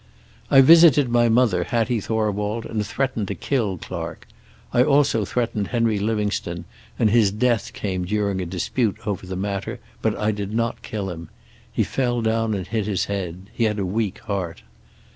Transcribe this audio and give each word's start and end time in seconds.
"I 0.49 0.61
visited 0.61 1.09
my 1.09 1.29
mother, 1.29 1.63
Hattie 1.65 1.99
Thorwald, 1.99 2.65
and 2.65 2.83
threatened 2.83 3.27
to 3.27 3.35
kill 3.35 3.77
Clark. 3.77 4.27
I 4.73 4.81
also 4.83 5.25
threatened 5.25 5.67
Henry 5.67 5.99
Livingstone, 5.99 6.65
and 6.97 7.11
his 7.11 7.29
death 7.31 7.71
came 7.73 8.05
during 8.05 8.41
a 8.41 8.47
dispute 8.47 8.97
over 9.05 9.27
the 9.27 9.35
matter, 9.35 9.79
but 10.01 10.17
I 10.17 10.31
did 10.31 10.55
not 10.55 10.81
kill 10.81 11.11
him. 11.11 11.29
He 11.71 11.83
fell 11.83 12.23
down 12.23 12.55
and 12.55 12.65
hit 12.65 12.87
his 12.87 13.05
head. 13.05 13.51
He 13.53 13.65
had 13.65 13.77
a 13.77 13.85
weak 13.85 14.17
heart. 14.25 14.63